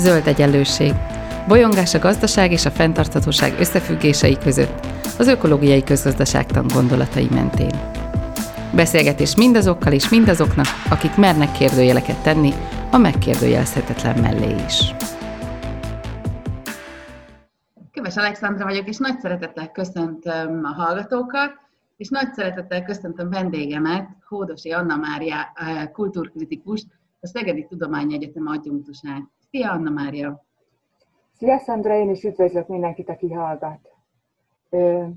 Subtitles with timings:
[0.00, 0.92] Zöld egyenlőség.
[1.48, 4.86] Bolyongás a gazdaság és a fenntarthatóság összefüggései között,
[5.18, 7.70] az ökológiai közgazdaságtan gondolatai mentén.
[8.74, 12.52] Beszélgetés mindazokkal és mindazoknak, akik mernek kérdőjeleket tenni,
[12.90, 14.94] a megkérdőjelezhetetlen mellé is.
[17.92, 21.52] Kedves Alexandra vagyok, és nagy szeretettel köszöntöm a hallgatókat,
[21.96, 25.52] és nagy szeretettel köszöntöm vendégemet, Hódosi Anna Mária
[25.92, 26.86] kultúrkritikust,
[27.20, 29.22] a Szegedi Tudományegyetem adjunktusát.
[29.50, 30.44] Szia, Anna Mária!
[31.32, 33.88] Szia, Szandra, én is üdvözlök mindenkit, aki hallgat.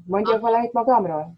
[0.06, 1.36] Mondja valamit magamról?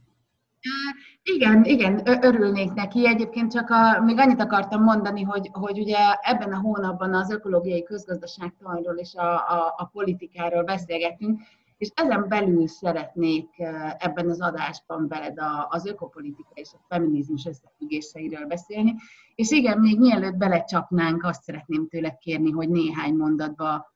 [1.23, 3.07] Igen, igen, örülnék neki.
[3.07, 7.83] Egyébként csak a, még annyit akartam mondani, hogy, hogy ugye ebben a hónapban az ökológiai
[7.83, 11.41] közgazdaságtanról és a, a, a politikáról beszélgetünk,
[11.85, 13.49] és ezen belül szeretnék
[13.97, 15.37] ebben az adásban veled
[15.69, 18.95] az ökopolitika és a feminizmus összefüggéseiről beszélni.
[19.35, 23.93] És igen, még mielőtt belecsapnánk, azt szeretném tőle kérni, hogy néhány mondatba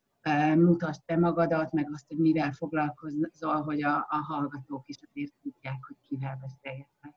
[0.56, 5.78] mutasd be magadat, meg azt, hogy mivel foglalkozol, hogy a, a hallgatók is azért tudják,
[5.88, 7.14] hogy kivel beszélgetnek.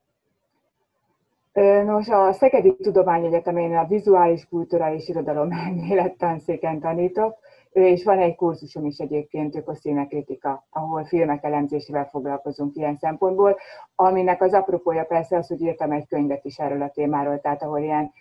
[1.86, 5.50] Nos, a Szegedi Tudományegyetemén a vizuális kultúra és irodalom
[6.18, 7.38] tanszéken tanítok,
[7.72, 13.56] és van egy kurzusom is egyébként, ökoszínekritika, ahol filmek elemzésével foglalkozunk ilyen szempontból,
[13.94, 17.80] aminek az apropója persze az, hogy írtam egy könyvet is erről a témáról, tehát ahol
[17.80, 18.12] ilyen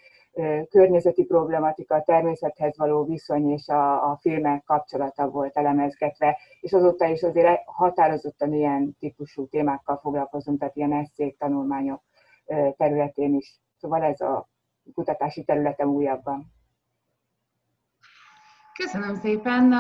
[0.69, 7.23] környezeti problematika, természethez való viszony és a, a filmek kapcsolata volt elemezgetve, és azóta is
[7.23, 12.01] azért határozottan ilyen típusú témákkal foglalkozunk, tehát ilyen eszék, tanulmányok
[12.77, 13.59] területén is.
[13.77, 14.49] Szóval ez a
[14.93, 16.51] kutatási területem újabban.
[18.73, 19.73] Köszönöm szépen.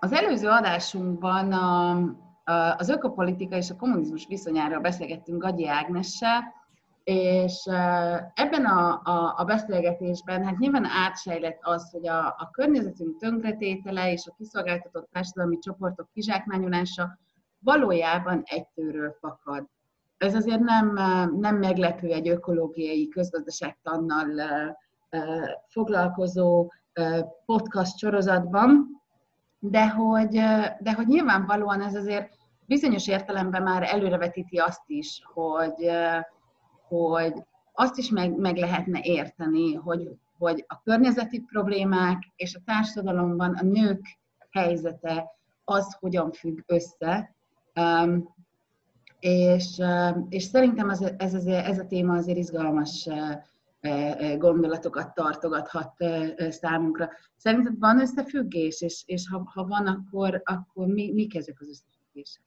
[0.00, 1.52] Az előző adásunkban
[2.76, 6.42] az ökopolitika és a kommunizmus viszonyáról beszélgettünk Gagyi Ágnessel,
[7.04, 7.66] és
[8.34, 14.26] ebben a, a, a beszélgetésben hát nyilván átsejlett az, hogy a, a környezetünk tönkretétele és
[14.26, 17.18] a kiszolgáltatott társadalmi csoportok kizsákmányolása
[17.58, 19.66] valójában egy tőről fakad.
[20.16, 20.92] Ez azért nem,
[21.40, 24.26] nem meglepő egy ökológiai közgazdaságtannal
[25.68, 26.70] foglalkozó
[27.46, 29.02] podcast sorozatban,
[29.58, 30.32] de hogy,
[30.80, 32.32] de hogy nyilvánvalóan ez azért
[32.66, 35.90] bizonyos értelemben már előrevetíti azt is, hogy,
[36.88, 37.34] hogy
[37.72, 43.64] azt is meg, meg lehetne érteni, hogy, hogy a környezeti problémák és a társadalomban a
[43.64, 44.06] nők
[44.50, 45.30] helyzete
[45.64, 47.34] az hogyan függ össze.
[47.80, 48.34] Um,
[49.20, 49.80] és,
[50.28, 53.08] és szerintem ez, ez, ez, ez a téma azért izgalmas
[54.38, 55.92] gondolatokat tartogathat
[56.48, 57.08] számunkra.
[57.36, 62.42] Szerinted van összefüggés, és, és ha, ha van, akkor, akkor mi, mik ezek az összefüggések?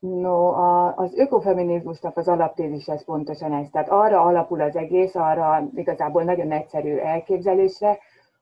[0.00, 3.66] No, a, az ökofeminizmusnak az alaptézis ez pontosan ez.
[3.72, 7.98] Tehát arra alapul az egész, arra igazából nagyon egyszerű elképzelésre,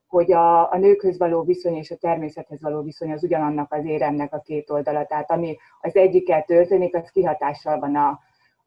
[0.08, 4.34] hogy a, a nőkhöz való viszony és a természethez való viszony az ugyanannak az éremnek
[4.34, 5.04] a két oldala.
[5.06, 8.18] Tehát ami az egyikkel történik, az kihatással van a,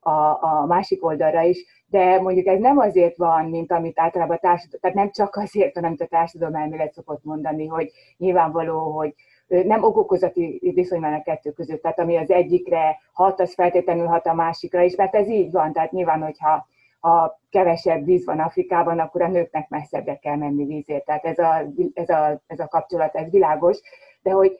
[0.02, 4.40] a, a másik oldalra is, de mondjuk ez nem azért van, mint amit általában a
[4.40, 9.14] társadalom, tehát nem csak azért van, amit a társadalom elmélet szokott mondani, hogy nyilvánvaló, hogy
[9.48, 14.26] nem okokozati viszony van a kettő között, tehát ami az egyikre hat, az feltétlenül hat
[14.26, 16.70] a másikra is, mert ez így van, tehát nyilván, hogyha
[17.00, 21.06] ha kevesebb víz van Afrikában, akkor a nőknek messzebbre kell menni vízért.
[21.06, 23.80] Tehát ez a, ez a, ez a kapcsolat, ez világos,
[24.22, 24.58] de hogy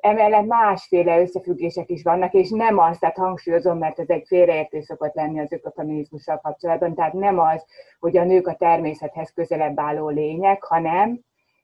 [0.00, 5.14] Emellett másféle összefüggések is vannak, és nem az, tehát hangsúlyozom, mert ez egy félreértés szokott
[5.14, 7.64] lenni az ökofeminizmussal kapcsolatban, tehát nem az,
[7.98, 11.20] hogy a nők a természethez közelebb álló lények, hanem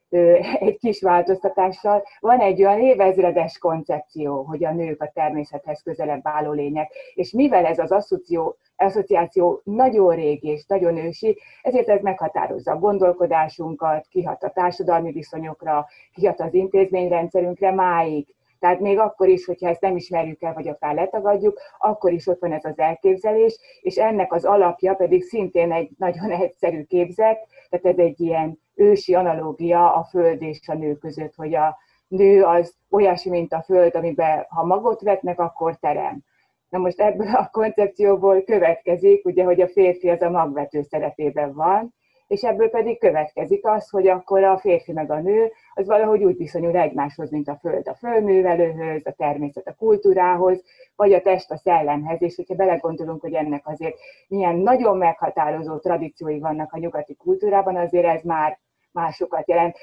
[0.61, 2.03] egy kis változtatással.
[2.21, 7.65] Van egy olyan évezredes koncepció, hogy a nők a természethez közelebb álló lények, és mivel
[7.65, 14.43] ez az asszociáció, asszociáció nagyon régi és nagyon ősi, ezért ez meghatározza a gondolkodásunkat, kihat
[14.43, 18.34] a társadalmi viszonyokra, kihat az intézményrendszerünkre máig.
[18.59, 22.41] Tehát még akkor is, hogyha ezt nem ismerjük el, vagy akár letagadjuk, akkor is ott
[22.41, 27.87] van ez az elképzelés, és ennek az alapja pedig szintén egy nagyon egyszerű képzet, tehát
[27.87, 31.76] ez egy ilyen ősi analógia a föld és a nő között, hogy a
[32.08, 36.25] nő az olyasmi, mint a föld, amiben ha magot vetnek, akkor terem.
[36.69, 41.94] Na most ebből a koncepcióból következik, ugye, hogy a férfi az a magvető szerepében van,
[42.26, 46.37] és ebből pedig következik az, hogy akkor a férfi meg a nő az valahogy úgy
[46.37, 50.62] viszonyul egymáshoz, mint a föld a földművelőhöz, a természet a kultúrához,
[50.96, 53.96] vagy a test a szellemhez, és hogyha belegondolunk, hogy ennek azért
[54.28, 58.58] milyen nagyon meghatározó tradíciói vannak a nyugati kultúrában, azért ez már
[58.96, 59.76] másokat jelent.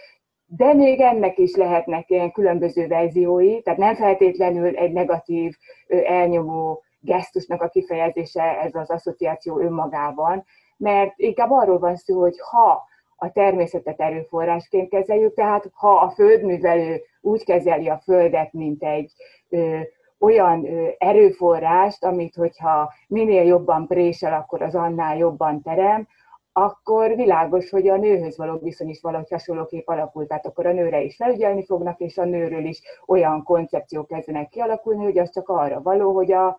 [0.46, 5.56] De még ennek is lehetnek ilyen különböző verziói, tehát nem feltétlenül egy negatív,
[5.88, 10.46] elnyomó gesztusnak a kifejezése ez az asszociáció önmagában,
[10.78, 12.84] mert inkább arról van szó, hogy ha
[13.16, 19.12] a természetet erőforrásként kezeljük, tehát ha a földművelő úgy kezeli a földet, mint egy
[19.50, 19.80] ö,
[20.20, 26.08] olyan ö, erőforrást, amit hogyha minél jobban présel, akkor az annál jobban terem,
[26.54, 31.02] akkor világos, hogy a nőhöz való viszony is valahogy hasonlóképp alakult, tehát akkor a nőre
[31.02, 35.82] is felügyelni fognak, és a nőről is olyan koncepciók kezdenek kialakulni, hogy az csak arra
[35.82, 36.58] való, hogy a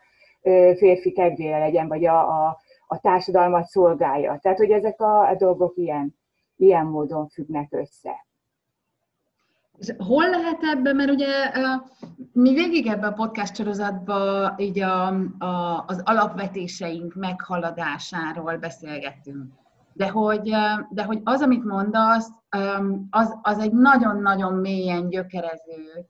[0.76, 4.38] férfi kedvére legyen, vagy a, a, a társadalmat szolgálja.
[4.42, 6.16] Tehát, hogy ezek a, a dolgok ilyen,
[6.56, 8.26] ilyen módon függnek össze.
[9.78, 11.26] És hol lehet ebben, mert ugye
[12.32, 15.06] mi végig ebben a podcast sorozatban így a,
[15.38, 19.52] a, az alapvetéseink meghaladásáról beszélgettünk.
[19.96, 20.54] De hogy,
[20.90, 22.28] de hogy az, amit mondasz,
[23.10, 26.08] az, az egy nagyon-nagyon mélyen gyökerező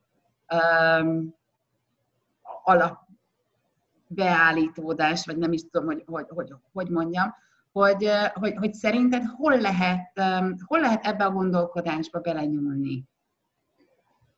[2.65, 7.35] alapbeállítódás, vagy nem is tudom, hogy hogy, hogy, hogy mondjam,
[7.73, 10.21] hogy, hogy, hogy szerinted hol lehet,
[10.67, 13.05] hol lehet ebbe a gondolkodásba belenyúlni?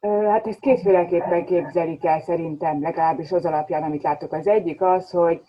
[0.01, 4.33] Hát ezt kétféleképpen képzelik el szerintem, legalábbis az alapján, amit látok.
[4.33, 5.41] Az egyik az, hogy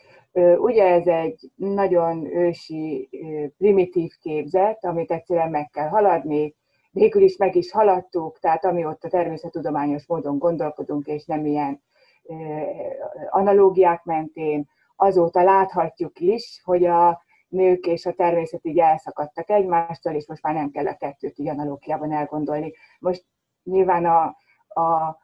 [0.58, 3.10] ugye ez egy nagyon ősi,
[3.58, 6.56] primitív képzet, amit egyszerűen meg kell haladni,
[6.92, 11.82] végül is meg is haladtuk, tehát amióta természettudományos módon gondolkodunk, és nem ilyen
[13.30, 20.28] analógiák mentén, azóta láthatjuk is, hogy a nők és a természet így elszakadtak egymástól, és
[20.28, 22.74] most már nem kell a kettőt így analógiában elgondolni.
[23.00, 23.26] Most
[23.64, 24.24] nyilván a,
[24.82, 25.18] a,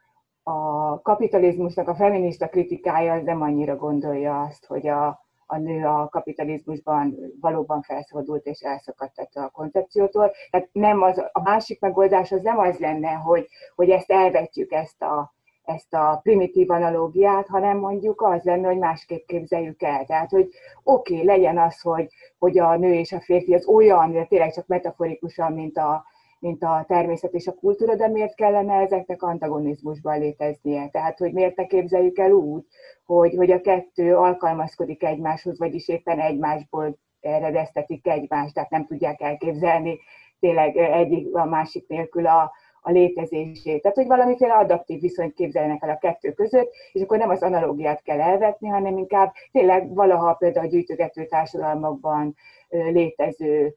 [0.43, 7.17] a kapitalizmusnak a feminista kritikája nem annyira gondolja azt, hogy a, a nő a kapitalizmusban
[7.41, 10.31] valóban felszabadult és elszakadt a koncepciótól.
[10.51, 15.01] Tehát nem az, a másik megoldás az nem az lenne, hogy, hogy ezt elvetjük, ezt
[15.01, 20.05] a, ezt a primitív analógiát, hanem mondjuk az lenne, hogy másképp képzeljük el.
[20.05, 20.49] Tehát, hogy
[20.83, 22.07] oké, okay, legyen az, hogy,
[22.39, 26.05] hogy a nő és a férfi az olyan, de tényleg csak metaforikusan, mint a,
[26.43, 30.89] mint a természet és a kultúra, de miért kellene ezeknek antagonizmusban léteznie?
[30.89, 32.63] Tehát, hogy miért ne képzeljük el úgy,
[33.05, 39.99] hogy, hogy a kettő alkalmazkodik egymáshoz, vagyis éppen egymásból eredeztetik egymást, tehát nem tudják elképzelni
[40.39, 42.51] tényleg egyik a másik nélkül a,
[42.81, 43.81] a létezését.
[43.81, 48.01] Tehát, hogy valamiféle adaptív viszonyt képzelnek el a kettő között, és akkor nem az analógiát
[48.01, 52.35] kell elvetni, hanem inkább tényleg valaha például a gyűjtögető társadalmakban
[52.69, 53.75] létező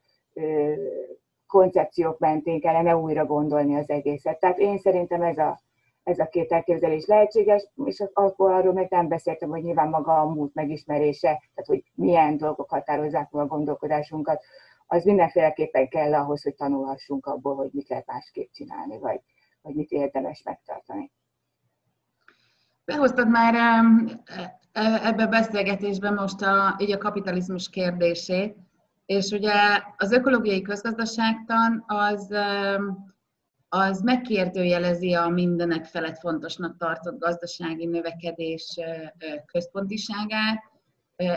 [1.56, 4.38] koncepciók mentén kellene újra gondolni az egészet.
[4.38, 5.60] Tehát én szerintem ez a,
[6.02, 10.24] ez a két elképzelés lehetséges, és akkor arról még nem beszéltem, hogy nyilván maga a
[10.24, 14.42] múlt megismerése, tehát hogy milyen dolgok határozzák meg a gondolkodásunkat,
[14.86, 19.20] az mindenféleképpen kell ahhoz, hogy tanulhassunk abból, hogy mit lehet másképp csinálni, vagy,
[19.62, 21.12] vagy mit érdemes megtartani.
[22.84, 28.65] Behoztad már e, ebbe a beszélgetésbe most a, így a kapitalizmus kérdését,
[29.06, 29.52] és ugye
[29.96, 32.34] az ökológiai közgazdaságtan az,
[33.68, 38.80] az megkérdőjelezi a mindenek felett fontosnak tartott gazdasági növekedés
[39.46, 40.62] központiságát,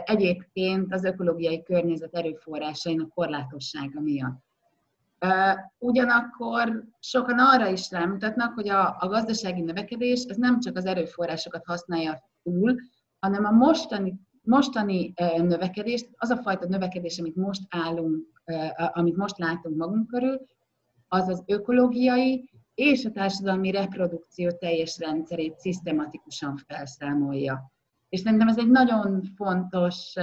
[0.04, 4.44] egyébként az ökológiai környezet erőforrásainak korlátossága miatt.
[5.78, 11.66] Ugyanakkor sokan arra is rámutatnak, hogy a, a gazdasági növekedés ez nem csak az erőforrásokat
[11.66, 12.76] használja túl,
[13.20, 14.20] hanem a mostani,
[14.50, 18.42] mostani növekedés, az a fajta növekedés, amit most állunk,
[18.94, 20.42] amit most látunk magunk körül,
[21.08, 27.72] az az ökológiai és a társadalmi reprodukció teljes rendszerét szisztematikusan felszámolja.
[28.10, 30.14] És szerintem ez egy nagyon fontos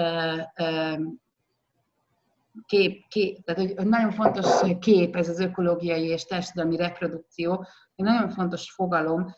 [2.67, 4.47] kép, kép tehát hogy nagyon fontos
[4.81, 9.35] kép ez az ökológiai és társadalmi reprodukció, egy nagyon fontos fogalom.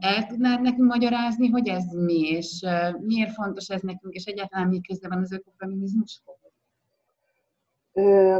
[0.00, 2.64] El tudnád nekünk magyarázni, hogy ez mi, és
[3.00, 6.34] miért fontos ez nekünk, és egyáltalán mi köze van az ökofeminizmushoz?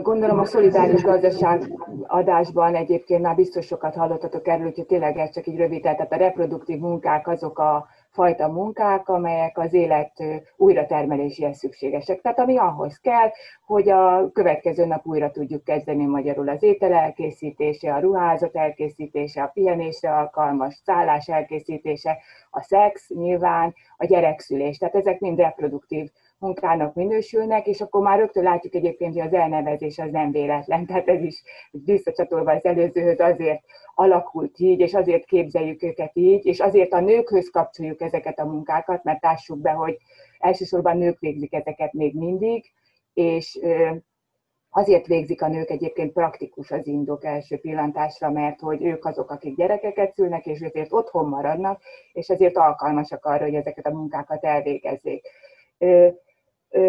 [0.02, 1.72] Gondolom a szolidáris gazdaság
[2.06, 6.16] adásban egyébként már biztos sokat hallottatok erről, hogy tényleg ez csak így rövid, tehát a
[6.16, 10.22] reproduktív munkák azok a fajta munkák, amelyek az élet
[10.56, 12.20] újratermeléséhez szükségesek.
[12.20, 13.30] Tehát ami ahhoz kell,
[13.66, 19.50] hogy a következő nap újra tudjuk kezdeni magyarul az étel elkészítése, a ruházat elkészítése, a
[19.54, 22.18] pihenésre alkalmas szállás elkészítése,
[22.50, 24.78] a szex nyilván, a gyerekszülés.
[24.78, 26.10] Tehát ezek mind reproduktív
[26.44, 31.08] munkának minősülnek, és akkor már rögtön látjuk egyébként, hogy az elnevezés az nem véletlen, tehát
[31.08, 33.62] ez is visszacsatolva az előzőhöz azért
[33.94, 39.04] alakult így, és azért képzeljük őket így, és azért a nőkhöz kapcsoljuk ezeket a munkákat,
[39.04, 39.96] mert lássuk be, hogy
[40.38, 42.64] elsősorban nők végzik ezeket még mindig,
[43.14, 43.58] és
[44.70, 49.56] azért végzik a nők egyébként praktikus az indok első pillantásra, mert hogy ők azok, akik
[49.56, 51.82] gyerekeket szülnek, és ezért otthon maradnak,
[52.12, 55.28] és ezért alkalmasak arra, hogy ezeket a munkákat elvégezzék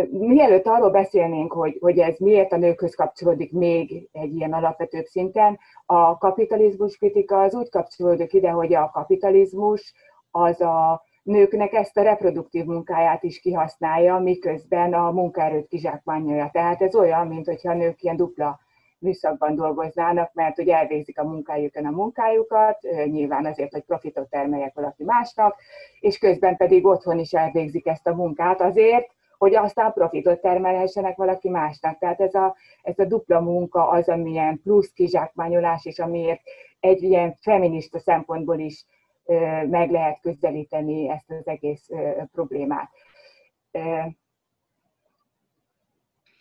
[0.09, 5.59] Mielőtt arról beszélnénk, hogy, hogy ez miért a nőkhöz kapcsolódik még egy ilyen alapvetőbb szinten,
[5.85, 9.93] a kapitalizmus kritika az úgy kapcsolódik ide, hogy a kapitalizmus
[10.31, 16.49] az a nőknek ezt a reproduktív munkáját is kihasználja, miközben a munkaerőt kizsákmányolja.
[16.51, 18.59] Tehát ez olyan, mint hogyha a nők ilyen dupla
[18.99, 25.03] műszakban dolgoznának, mert hogy elvégzik a munkájukon a munkájukat, nyilván azért, hogy profitot termeljek valaki
[25.03, 25.55] másnak,
[25.99, 31.49] és közben pedig otthon is elvégzik ezt a munkát azért, hogy aztán profitot termelhessenek valaki
[31.49, 31.97] másnak.
[31.97, 36.41] Tehát ez a, ez a dupla munka az, amilyen plusz kizsákmányolás, és amiért
[36.79, 38.85] egy ilyen feminista szempontból is
[39.69, 41.89] meg lehet közelíteni ezt az egész
[42.31, 42.89] problémát.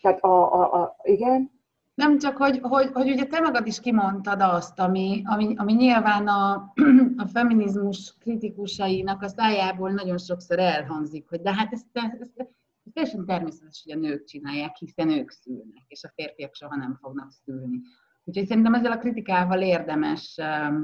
[0.00, 1.52] Tehát a, a, a igen?
[1.94, 6.28] Nem csak, hogy, hogy, hogy ugye te magad is kimondtad azt, ami, ami, ami nyilván
[6.28, 6.72] a,
[7.24, 12.50] a feminizmus kritikusainak a szájából nagyon sokszor elhangzik, hogy de hát ezt, ezt, ezt
[12.92, 17.30] teljesen természetes, hogy a nők csinálják, hiszen ők szülnek, és a férfiak soha nem fognak
[17.30, 17.80] szülni.
[18.24, 20.40] Úgyhogy szerintem ezzel a kritikával érdemes,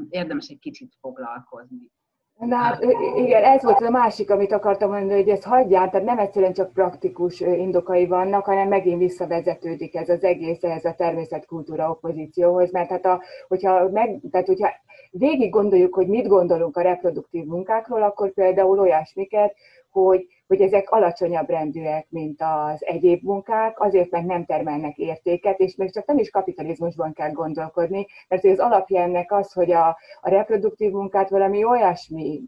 [0.09, 1.91] érdemes egy kicsit foglalkozni.
[2.39, 2.79] Na
[3.17, 6.73] igen, ez volt a másik, amit akartam mondani, hogy ezt hagyjál, tehát nem egyszerűen csak
[6.73, 13.05] praktikus indokai vannak, hanem megint visszavezetődik ez az egész ehhez a természetkultúra opozícióhoz, mert hát
[13.05, 14.71] a, hogyha, meg, tehát hogyha
[15.11, 19.55] végig gondoljuk, hogy mit gondolunk a reproduktív munkákról, akkor például olyasmiket,
[19.91, 25.75] hogy hogy ezek alacsonyabb rendűek, mint az egyéb munkák, azért, mert nem termelnek értéket, és
[25.77, 29.89] még csak nem is kapitalizmusban kell gondolkodni, mert az alapja ennek az, hogy a,
[30.21, 32.41] a reproduktív munkát valami olyasmi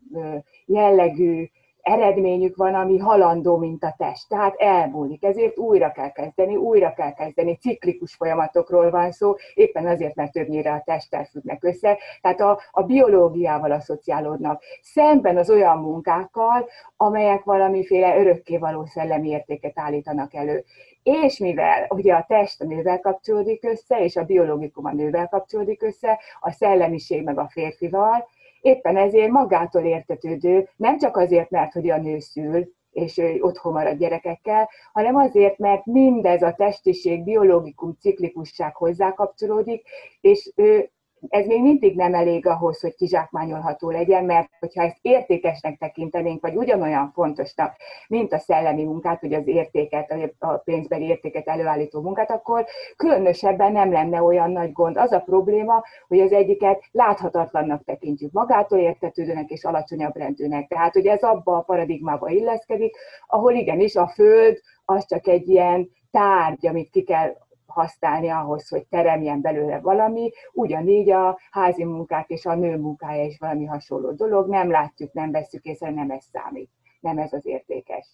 [0.66, 1.48] jellegű
[1.82, 4.28] eredményük van, ami halandó, mint a test.
[4.28, 10.14] Tehát elmúlik, ezért újra kell kezdeni, újra kell kezdeni, ciklikus folyamatokról van szó, éppen azért,
[10.14, 14.62] mert többnyire a testtel függnek össze, tehát a, a biológiával asszociálódnak.
[14.82, 20.64] Szemben az olyan munkákkal, amelyek valamiféle örökkévaló szellemi értéket állítanak elő.
[21.02, 25.82] És mivel ugye a test a nővel kapcsolódik össze, és a biológikum a nővel kapcsolódik
[25.82, 28.28] össze, a szellemiség meg a férfival,
[28.62, 33.72] Éppen ezért magától értetődő, nem csak azért, mert hogy a nő szül, és ő otthon
[33.72, 39.86] marad gyerekekkel, hanem azért, mert mindez a testiség, biológikum, ciklikusság hozzá kapcsolódik,
[40.20, 40.90] és ő
[41.28, 46.56] ez még mindig nem elég ahhoz, hogy kizsákmányolható legyen, mert hogyha ezt értékesnek tekintenénk, vagy
[46.56, 47.76] ugyanolyan fontosnak,
[48.08, 53.92] mint a szellemi munkát, vagy az értéket, a pénzbeli értéket előállító munkát, akkor különösebben nem
[53.92, 54.96] lenne olyan nagy gond.
[54.96, 60.68] Az a probléma, hogy az egyiket láthatatlannak tekintjük magától értetődőnek és alacsonyabb rendűnek.
[60.68, 65.90] Tehát, hogy ez abba a paradigmába illeszkedik, ahol igenis a Föld az csak egy ilyen
[66.10, 67.36] tárgy, amit ki kell
[67.72, 73.38] használni ahhoz, hogy teremjen belőle valami, ugyanígy a házi munkák és a nő munkája is
[73.38, 78.06] valami hasonló dolog, nem látjuk, nem veszük észre, nem ez számít, nem ez az értékes.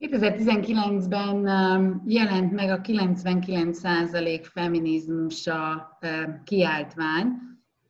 [0.00, 7.26] 2019-ben um, jelent meg a 99% feminizmusa um, kiáltvány,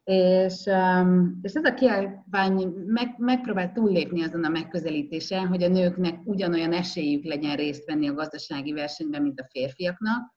[0.07, 6.21] és, um, és ez a kiáltvány meg, megpróbál túllépni azon a megközelítésen, hogy a nőknek
[6.25, 10.35] ugyanolyan esélyük legyen részt venni a gazdasági versenyben, mint a férfiaknak,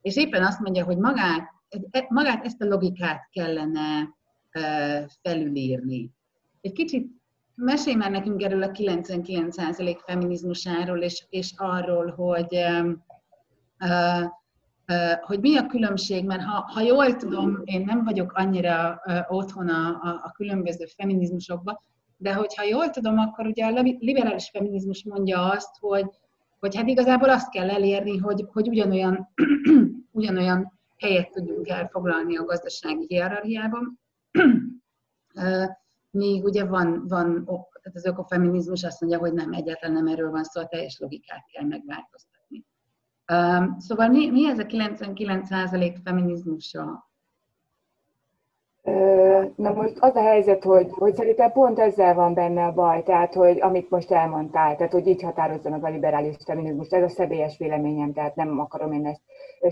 [0.00, 1.48] és éppen azt mondja, hogy magát,
[1.90, 4.14] e, magát ezt a logikát kellene
[5.22, 6.10] felülírni.
[6.60, 7.10] Egy kicsit
[7.54, 12.56] mesélj már nekünk erről a 99% feminizmusáról, és, és arról, hogy
[13.78, 14.30] uh,
[15.20, 19.88] hogy mi a különbség, mert ha, ha jól tudom, én nem vagyok annyira otthon a,
[20.22, 21.78] a, különböző feminizmusokban,
[22.16, 26.06] de hogyha jól tudom, akkor ugye a liberális feminizmus mondja azt, hogy,
[26.58, 29.32] hogy hát igazából azt kell elérni, hogy, hogy ugyanolyan,
[30.12, 34.00] ugyanolyan helyet tudjunk elfoglalni a gazdasági hierarchiában.
[36.10, 37.44] Míg ugye van, van
[37.82, 41.44] tehát az ökofeminizmus azt mondja, hogy nem, egyáltalán nem erről van szó, a teljes logikát
[41.52, 42.35] kell megváltoztatni.
[43.78, 47.06] Szóval mi, mi ez a 99% feminizmusa?
[49.56, 53.34] Na most az a helyzet, hogy, hogy szerintem pont ezzel van benne a baj, tehát
[53.34, 57.58] hogy amit most elmondtál, tehát hogy így határozza meg a liberális feminizmus, ez a személyes
[57.58, 59.20] véleményem, tehát nem akarom én ezt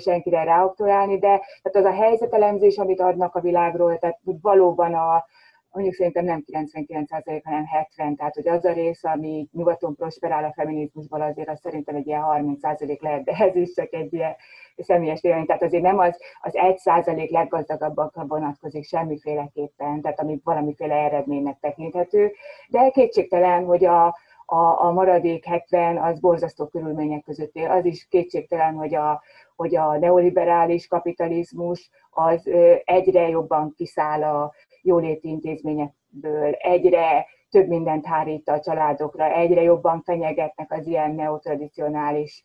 [0.02, 5.24] senkire ráoktorálni, de tehát az a helyzetelemzés, amit adnak a világról, tehát hogy valóban a,
[5.74, 10.52] mondjuk szerintem nem 99%, hanem 70, tehát hogy az a rész, ami nyugaton prosperál a
[10.52, 14.36] feminizmusból, azért az szerintem egy ilyen 30% lehet, de ez is csak egy ilyen
[14.76, 21.58] személyes vélemény, tehát azért nem az, az 1% leggazdagabbakra vonatkozik semmiféleképpen, tehát ami valamiféle eredménynek
[21.60, 22.32] tekinthető,
[22.68, 24.16] de kétségtelen, hogy a,
[24.46, 27.70] a, a maradék 70 az borzasztó körülmények között él.
[27.70, 29.22] Az is kétségtelen, hogy a,
[29.56, 32.50] hogy a neoliberális kapitalizmus az
[32.84, 34.52] egyre jobban kiszáll a,
[34.84, 42.42] jóléti intézményekből egyre több mindent hárít a családokra, egyre jobban fenyegetnek az ilyen neotradicionális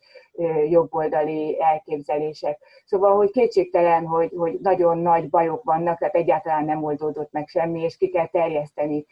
[0.68, 2.58] jobboldali elképzelések.
[2.84, 7.82] Szóval, hogy kétségtelen, hogy, hogy nagyon nagy bajok vannak, tehát egyáltalán nem oldódott meg semmi,
[7.82, 9.06] és ki kell terjeszteni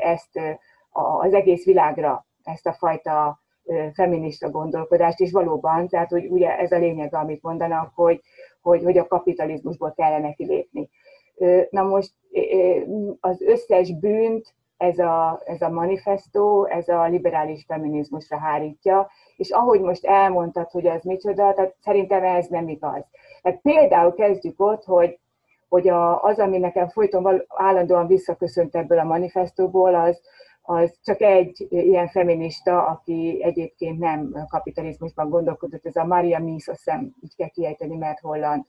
[0.00, 0.40] ezt
[0.90, 3.40] az egész világra, ezt a fajta
[3.92, 8.20] feminista gondolkodást, és valóban, tehát hogy ugye ez a lényeg, amit mondanak, hogy,
[8.60, 10.88] hogy, hogy a kapitalizmusból kellene kilépni.
[11.70, 12.12] Na most
[13.20, 19.80] az összes bűnt ez a, ez a manifestó, ez a liberális feminizmusra hárítja, és ahogy
[19.80, 23.04] most elmondtad, hogy ez micsoda, tehát szerintem ez nem igaz.
[23.42, 25.18] Tehát például kezdjük ott, hogy,
[25.68, 30.20] hogy a, az, ami nekem folyton állandóan visszaköszönt ebből a manifestóból, az,
[30.62, 36.78] az csak egy ilyen feminista, aki egyébként nem kapitalizmusban gondolkodott, ez a Maria Mies, azt
[36.84, 38.64] hiszem, így kell kiejteni, mert holland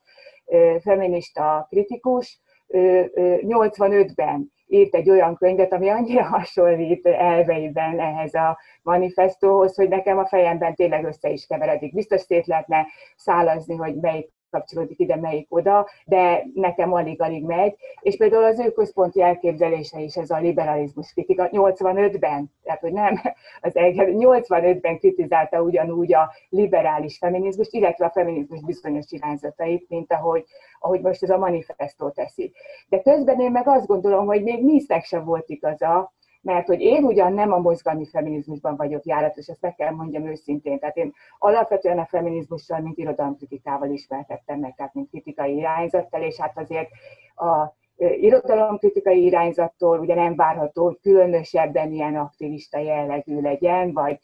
[0.82, 2.40] feminista kritikus,
[2.72, 10.26] 85-ben írt egy olyan könyvet, ami annyira hasonlít elveiben ehhez a manifestóhoz, hogy nekem a
[10.26, 11.94] fejemben tényleg össze is keveredik.
[11.94, 17.76] Biztos szét lehetne szálazni, hogy melyik kapcsolódik ide, melyik oda, de nekem alig-alig megy.
[18.02, 23.22] És például az ő központi elképzelése is ez a liberalizmus kritika 85-ben, tehát hogy nem,
[23.62, 30.46] az 85-ben kritizálta ugyanúgy a liberális feminizmust, illetve a feminizmus bizonyos irányzatait, mint ahogy,
[30.80, 32.52] ahogy most ez a manifestó teszi.
[32.90, 37.04] De közben én meg azt gondolom, hogy még Misznek sem volt igaza, mert hogy én
[37.04, 40.80] ugyan nem a mozgalmi feminizmusban vagyok járatos, ezt meg kell mondjam őszintén.
[40.80, 46.58] Tehát én alapvetően a feminizmussal, mint irodalomkritikával ismertettem meg, tehát mint kritikai irányzattal, és hát
[46.58, 46.90] azért
[47.36, 54.20] a irodalomkritikai irányzattól ugye nem várható, hogy különösebben ilyen aktivista jellegű legyen, vagy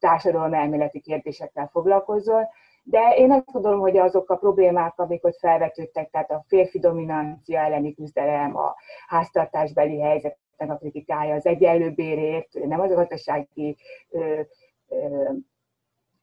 [0.00, 2.44] társadalom-elméleti kérdésekkel foglalkozzon,
[2.82, 7.60] de én azt gondolom, hogy azok a problémák, amik ott felvetődtek, tehát a férfi dominancia
[7.60, 8.74] elleni küzdelem, a
[9.06, 10.38] háztartásbeli helyzet,
[10.68, 13.76] a kritikája az egyenlő bérért, nem az a gazdasági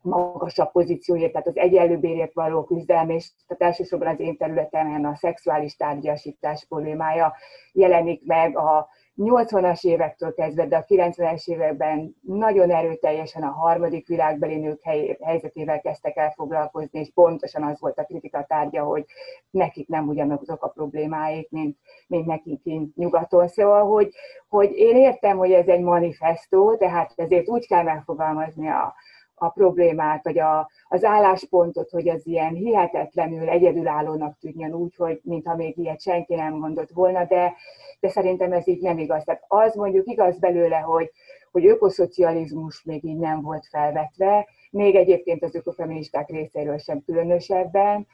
[0.02, 5.16] magasabb pozícióért, tehát az egyenlő bérért való küzdelem, és tehát elsősorban az én területemen a
[5.16, 7.34] szexuális tárgyasítás problémája
[7.72, 14.56] jelenik meg a 80-as évektől kezdve, de a 90-es években nagyon erőteljesen a harmadik világbeli
[14.56, 14.82] nők
[15.22, 19.06] helyzetével kezdtek el foglalkozni, és pontosan az volt a kritika tárgya, hogy
[19.50, 21.78] nekik nem ugyanazok a problémáik, mint,
[22.08, 23.48] mint nekik kint nyugaton.
[23.48, 24.14] Szóval, hogy,
[24.48, 28.96] hogy én értem, hogy ez egy manifestó, tehát ezért úgy kell megfogalmazni a,
[29.40, 35.56] a problémát, vagy a, az álláspontot, hogy az ilyen hihetetlenül egyedülállónak tűnjön úgy, hogy mintha
[35.56, 37.54] még ilyet senki nem mondott volna, de,
[38.00, 39.24] de szerintem ez így nem igaz.
[39.24, 41.12] Tehát az mondjuk igaz belőle, hogy,
[41.52, 48.08] hogy ökoszocializmus még így nem volt felvetve, még egyébként az ökofeministák részéről sem különösebben,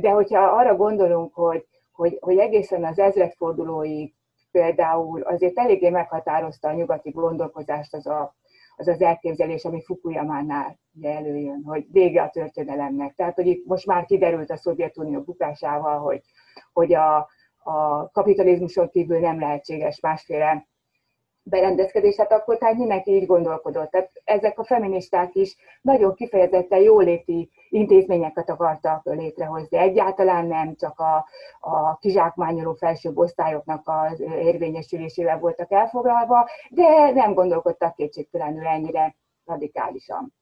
[0.00, 4.14] de hogyha arra gondolunk, hogy, hogy, hogy egészen az ezredfordulóig
[4.50, 8.34] például azért eléggé meghatározta a nyugati gondolkozást az a
[8.80, 13.14] az az elképzelés, ami Fukuyamánál előjön, hogy vége a történelemnek.
[13.14, 16.20] Tehát, hogy itt most már kiderült a Szovjetunió bukásával, hogy,
[16.72, 17.16] hogy a,
[17.58, 20.68] a kapitalizmuson kívül nem lehetséges másféle
[21.42, 23.90] berendezkedés, akkor tehát mindenki így gondolkodott.
[23.90, 29.78] Tehát ezek a feministák is nagyon kifejezetten jóléti intézményeket akartak létrehozni.
[29.78, 31.26] Egyáltalán nem csak a,
[31.60, 40.34] a kizsákmányoló felsőbb osztályoknak az érvényesülésével voltak elfoglalva, de nem gondolkodtak kétségtelenül ennyire radikálisan.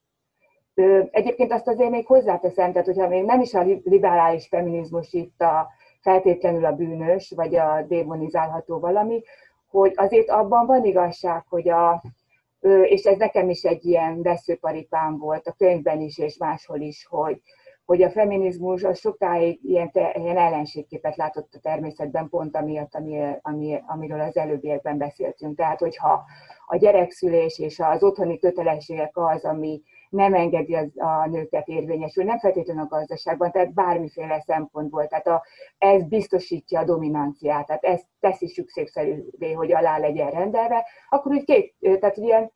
[1.10, 5.68] Egyébként azt azért még hozzáteszem, tehát hogyha még nem is a liberális feminizmus itt a
[6.00, 9.22] feltétlenül a bűnös, vagy a démonizálható valami,
[9.70, 12.02] hogy azért abban van igazság, hogy a,
[12.82, 17.40] és ez nekem is egy ilyen veszőparipám volt a könyvben is, és máshol is, hogy,
[17.84, 23.82] hogy a feminizmus az sokáig ilyen, ilyen ellenségképet látott a természetben, pont amiatt, ami, ami,
[23.86, 25.56] amiről az előbbiekben beszéltünk.
[25.56, 26.24] Tehát, hogyha
[26.66, 32.38] a gyerekszülés és az otthoni kötelességek az, ami nem engedi az, a nőket érvényesül, nem
[32.38, 35.06] feltétlenül a gazdaságban, tehát bármiféle szempontból.
[35.06, 35.44] Tehát a,
[35.78, 41.74] ez biztosítja a dominanciát, tehát ezt teszi szükségszerűvé, hogy alá legyen rendelve, akkor úgy két,
[42.00, 42.52] tehát ilyen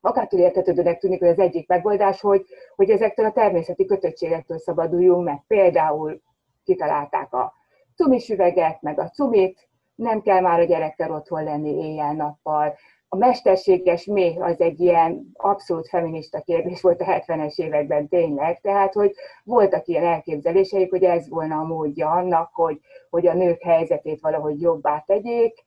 [0.00, 5.42] magától értetődőnek tűnik, hogy az egyik megoldás, hogy, hogy ezektől a természeti kötöttségektől szabaduljunk meg.
[5.46, 6.20] Például
[6.64, 7.52] kitalálták a
[7.96, 12.74] cumis üveget, meg a cumit, nem kell már a gyerekkel otthon lenni éjjel-nappal,
[13.12, 18.92] a mesterséges méh az egy ilyen abszolút feminista kérdés volt a 70-es években tényleg, tehát
[18.94, 24.20] hogy voltak ilyen elképzeléseik, hogy ez volna a módja annak, hogy, hogy a nők helyzetét
[24.20, 25.64] valahogy jobbá tegyék.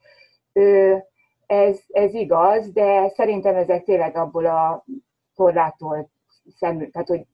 [1.46, 4.86] Ez, ez igaz, de szerintem ezek tényleg abból a
[5.36, 6.10] korlátolt
[6.58, 7.26] szem, tehát hogy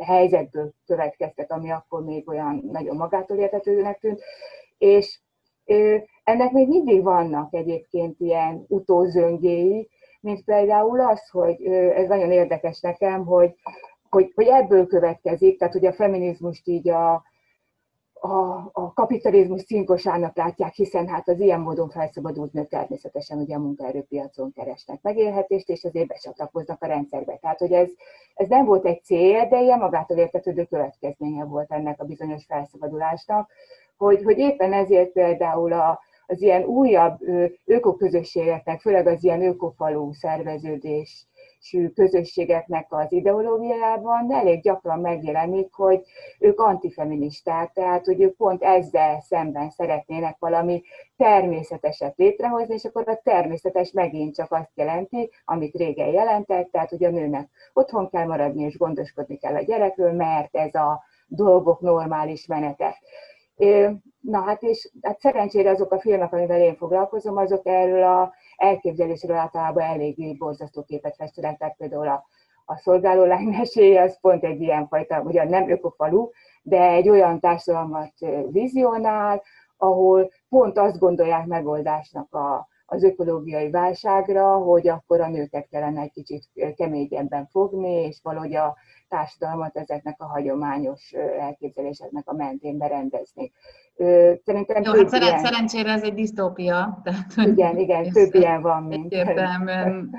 [0.00, 4.20] helyzetből következtek, ami akkor még olyan nagyon magától értetődőnek tűnt,
[4.78, 5.20] és
[6.24, 9.88] Ennek még mindig vannak egyébként ilyen utózöngéi,
[10.20, 13.54] mint például az, hogy ez nagyon érdekes nekem, hogy,
[14.08, 17.22] hogy, hogy ebből következik, tehát hogy a feminizmust így a,
[18.20, 23.58] a, a kapitalizmus cinkosának látják, hiszen hát az ilyen módon felszabadult nők természetesen ugye a
[23.58, 27.36] munkaerőpiacon keresnek megélhetést, és azért becsatlakoznak a rendszerbe.
[27.36, 27.90] Tehát, hogy ez,
[28.34, 33.50] ez nem volt egy cél, de ilyen magától értetődő következménye volt ennek a bizonyos felszabadulásnak,
[33.98, 37.18] hogy, hogy éppen ezért például a, az ilyen újabb
[37.64, 41.28] ökoközösségeknek, főleg az ilyen ökofalú szerveződés
[41.94, 46.02] közösségeknek az ideológiájában elég gyakran megjelenik, hogy
[46.38, 50.82] ők antifeministák, tehát hogy ők pont ezzel szemben szeretnének valami
[51.16, 57.04] természeteset létrehozni, és akkor a természetes megint csak azt jelenti, amit régen jelentett, tehát hogy
[57.04, 62.46] a nőnek otthon kell maradni, és gondoskodni kell a gyerekről, mert ez a dolgok normális
[62.46, 62.96] menete.
[64.20, 69.36] Na hát és hát szerencsére azok a filmek, amivel én foglalkozom, azok erről a elképzelésről
[69.36, 72.24] általában eléggé borzasztó képet festenek, tehát például a,
[72.64, 76.30] a szolgáló lány meséje, az pont egy ilyen fajta, ugye nem ökofalu,
[76.62, 78.12] de egy olyan társadalmat
[78.50, 79.42] vizionál,
[79.76, 86.12] ahol pont azt gondolják megoldásnak a, az ökológiai válságra, hogy akkor a nőket kellene egy
[86.12, 86.44] kicsit
[86.76, 88.76] keményebben fogni, és valahogy a
[89.08, 93.52] társadalmat ezeknek a hagyományos elképzeléseknek a mentén berendezni.
[94.44, 95.38] Szerintem Jó, hát ilyen...
[95.38, 97.00] szerencsére ez egy disztópia.
[97.02, 99.12] Tehát, igen, igen, több ilyen van, mint...
[99.12, 100.10] Egyértelműen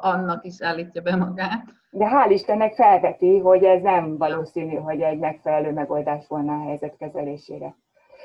[0.00, 1.64] annak is állítja be magát.
[1.90, 6.96] De hál' Istennek felveti, hogy ez nem valószínű, hogy egy megfelelő megoldás volna a helyzet
[6.96, 7.76] kezelésére.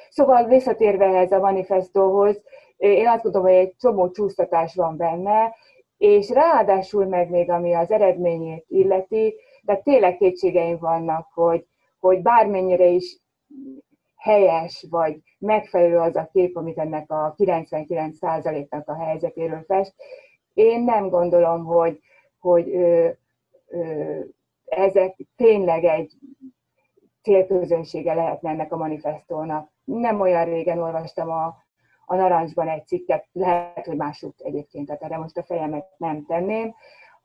[0.09, 2.41] Szóval visszatérve ehhez a manifestóhoz,
[2.77, 5.55] én azt gondolom, hogy egy csomó csúsztatás van benne,
[5.97, 11.65] és ráadásul meg még ami az eredményét illeti, de tényleg kétségeim vannak, hogy,
[11.99, 13.19] hogy bármennyire is
[14.15, 19.93] helyes, vagy megfelelő az a kép, amit ennek a 99%-nak a helyzetéről fest,
[20.53, 21.99] én nem gondolom, hogy,
[22.39, 23.09] hogy ö,
[23.67, 24.19] ö,
[24.65, 26.13] ezek tényleg egy
[27.21, 29.71] célközönsége lehetne ennek a manifestónak.
[29.83, 31.66] Nem olyan régen olvastam a,
[32.09, 36.75] a Narancsban egy cikket, lehet, hogy másút egyébként, tehát erre most a fejemet nem tenném,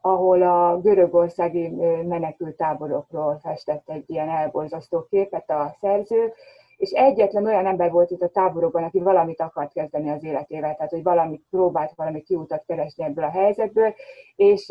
[0.01, 1.69] ahol a görögországi
[2.07, 6.33] menekült táborokról festett egy ilyen elborzasztó képet a szerző,
[6.77, 10.91] és egyetlen olyan ember volt itt a táborokban, aki valamit akart kezdeni az életével, tehát
[10.91, 13.95] hogy valamit próbált valami kiutat keresni ebből a helyzetből,
[14.37, 14.69] és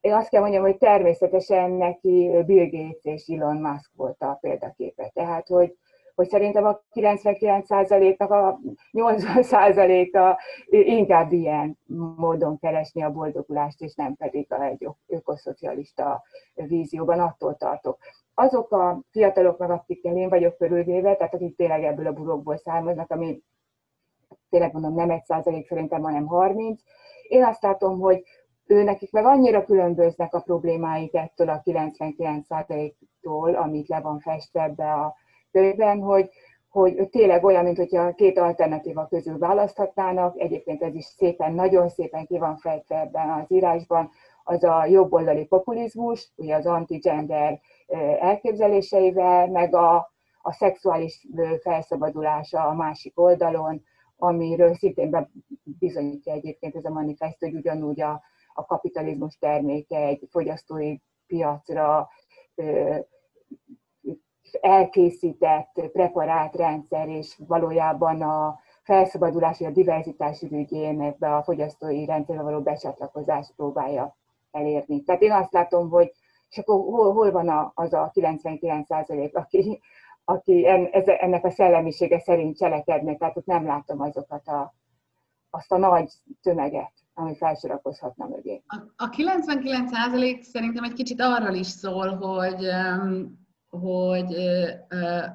[0.00, 5.10] én azt kell mondjam, hogy természetesen neki Bill Gates és Elon Musk volt a példaképe.
[5.14, 5.76] Tehát, hogy,
[6.18, 8.60] hogy szerintem a 99%-nak a
[8.92, 11.78] 80%-a inkább ilyen
[12.16, 16.22] módon keresni a boldogulást, és nem pedig egy ökoszocialista
[16.54, 17.98] vízióban, attól tartok.
[18.34, 23.42] Azok a fiataloknak, akikkel én vagyok körülvéve, tehát akik tényleg ebből a burokból származnak, ami
[24.50, 26.80] tényleg mondom nem egy százalék szerintem, hanem 30,
[27.28, 28.22] én azt látom, hogy
[28.66, 34.92] ő nekik meg annyira különböznek a problémáik ettől a 99%-tól, amit le van festve ebbe
[34.92, 35.16] a
[35.52, 36.30] könyvben, hogy,
[36.68, 42.26] hogy tényleg olyan, mint hogyha két alternatíva közül választhatnának, egyébként ez is szépen, nagyon szépen
[42.26, 44.10] ki van fejtve ebben az írásban,
[44.44, 47.60] az a jobboldali populizmus, ugye az anti-gender
[48.20, 51.26] elképzeléseivel, meg a, a szexuális
[51.62, 53.82] felszabadulása a másik oldalon,
[54.16, 55.28] amiről szintén
[55.78, 58.22] bizonyítja egyébként ez a manifest, hogy ugyanúgy a,
[58.54, 62.08] a kapitalizmus terméke egy fogyasztói piacra
[64.60, 72.60] elkészített, preparált rendszer, és valójában a felszabadulás, a diverzitás ügyén ebbe a fogyasztói rendszerbe való
[72.60, 74.16] becsatlakozást próbálja
[74.50, 75.02] elérni.
[75.02, 76.12] Tehát én azt látom, hogy
[76.48, 78.90] és akkor hol, hol van az a 99
[79.32, 79.80] aki,
[80.24, 80.66] aki
[81.18, 84.74] ennek a szellemisége szerint cselekedne, tehát ott nem látom azokat a,
[85.50, 88.62] azt a nagy tömeget, ami felsorakozhatna mögé.
[88.66, 92.66] A, a 99% szerintem egy kicsit arról is szól, hogy
[93.70, 94.34] hogy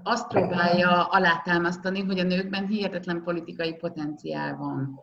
[0.04, 5.00] azt próbálja alátámasztani, hogy a nőkben hihetetlen politikai potenciál van.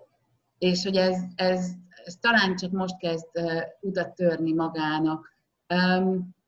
[0.58, 1.70] És hogy ez, ez,
[2.04, 3.28] ez talán csak most kezd
[3.80, 5.32] utat törni magának.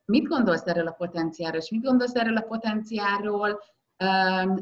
[0.04, 3.60] Mit gondolsz erről a potenciáról, és mit gondolsz erről a potenciáról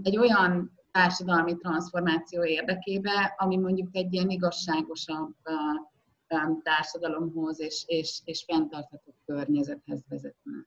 [0.02, 5.34] egy olyan társadalmi transformáció érdekébe, ami mondjuk egy ilyen igazságosabb
[6.62, 10.66] társadalomhoz és, és, és fenntartható környezethez vezetne?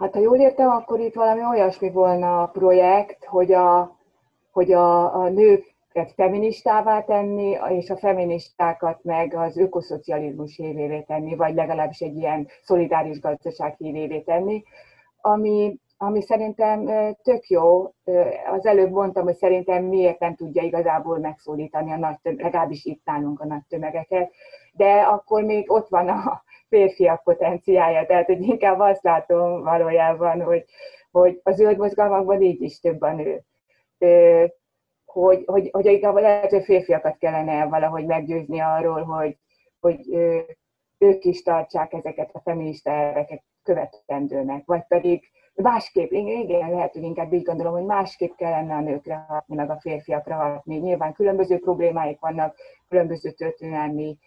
[0.00, 3.96] Hát ha jól értem, akkor itt valami olyasmi volna a projekt, hogy a,
[4.52, 11.54] hogy a, a nőket feministává tenni, és a feministákat meg az ökoszocializmus hívévé tenni, vagy
[11.54, 14.62] legalábbis egy ilyen szolidáris gazdaság hívévé tenni,
[15.20, 16.84] ami ami szerintem
[17.22, 17.82] tök jó.
[18.52, 23.04] Az előbb mondtam, hogy szerintem miért nem tudja igazából megszólítani a nagy tömeg, legalábbis itt
[23.04, 24.32] nálunk a nagy tömegeket,
[24.72, 30.64] de akkor még ott van a férfiak potenciája, tehát hogy inkább azt látom valójában, hogy,
[31.10, 33.42] hogy a zöld mozgalmakban így is több a nő.
[35.04, 39.36] Hogy, hogy, hogy igazából lehet, hogy férfiakat kellene valahogy meggyőzni arról, hogy,
[39.80, 40.08] hogy
[40.98, 47.32] ők is tartsák ezeket a feminista elveket követendőnek, vagy pedig másképp, igen, lehet, hogy inkább
[47.32, 50.76] így gondolom, hogy másképp kellene a nőkre hatni, meg a férfiakra hatni.
[50.76, 52.56] Nyilván különböző problémáik vannak,
[52.88, 54.18] különböző történelmi,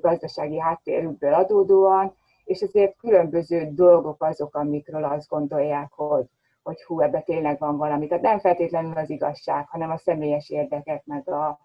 [0.00, 6.26] gazdasági háttérükből adódóan, és ezért különböző dolgok azok, amikről azt gondolják, hogy,
[6.62, 8.06] hogy hú, ebbe tényleg van valami.
[8.06, 11.58] Tehát nem feltétlenül az igazság, hanem a személyes érdekek, meg, a,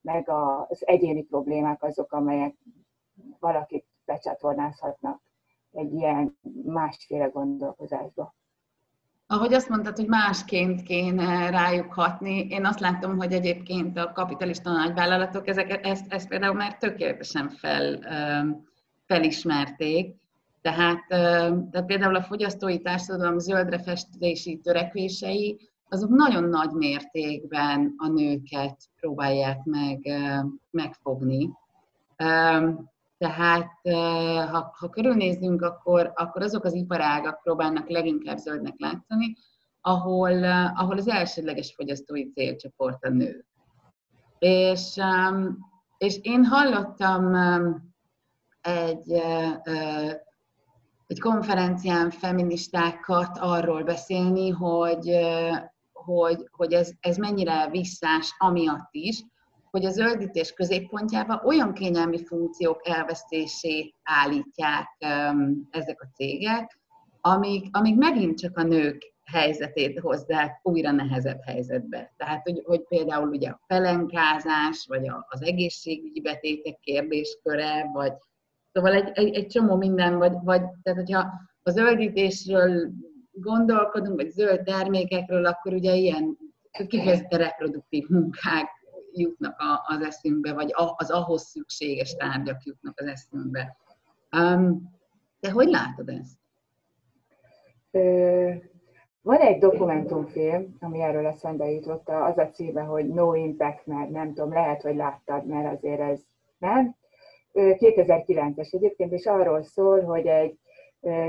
[0.00, 0.28] meg
[0.68, 2.54] az egyéni problémák azok, amelyek
[3.38, 5.20] valakit becsatornázhatnak
[5.72, 8.34] egy ilyen másféle gondolkozásba
[9.32, 14.72] ahogy azt mondtad, hogy másként kéne rájuk hatni, én azt látom, hogy egyébként a kapitalista
[14.72, 17.98] nagyvállalatok ezeket, ezt, ezt például már tökéletesen fel,
[19.06, 20.14] felismerték.
[20.60, 28.76] Tehát, tehát például a fogyasztói társadalom zöldre festési törekvései, azok nagyon nagy mértékben a nőket
[29.00, 29.98] próbálják meg,
[30.70, 31.50] megfogni.
[33.20, 33.70] Tehát
[34.50, 39.36] ha, ha körülnézzünk, akkor, akkor azok az iparágak próbálnak leginkább zöldnek látszani,
[39.80, 43.44] ahol, ahol az elsődleges fogyasztói célcsoport a nő.
[44.38, 44.96] És,
[45.98, 47.34] és én hallottam
[48.60, 49.12] egy,
[51.06, 55.16] egy konferencián feministákat arról beszélni, hogy,
[55.92, 59.24] hogy, hogy ez, ez mennyire visszás amiatt is,
[59.70, 64.88] hogy a zöldítés középpontjába olyan kényelmi funkciók elvesztését állítják
[65.70, 66.78] ezek a cégek,
[67.20, 72.14] amik, amik megint csak a nők helyzetét hozzák újra nehezebb helyzetbe.
[72.16, 78.12] Tehát, hogy, hogy például ugye a pelenkázás, vagy a, az egészségügyi betétek kérdésköre, vagy
[78.72, 81.28] szóval egy, egy, egy csomó minden, vagy, vagy tehát hogyha
[81.62, 82.90] a zöldítésről
[83.32, 86.38] gondolkodunk, vagy zöld termékekről, akkor ugye ilyen
[86.86, 88.68] kifejezetten reproduktív munkák
[89.12, 89.54] jutnak
[89.86, 93.76] az eszünkbe, vagy az ahhoz szükséges tárgyak jutnak az eszünkbe.
[94.36, 94.98] Um,
[95.40, 96.38] te hogy látod ezt?
[99.22, 104.34] Van egy dokumentumfilm, ami erről eszembe jutott, az a címe, hogy No Impact, mert nem
[104.34, 106.20] tudom, lehet, hogy láttad, mert azért ez
[106.58, 106.96] nem.
[107.54, 110.58] 2009-es egyébként, és arról szól, hogy egy